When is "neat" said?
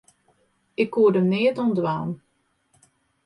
1.31-1.57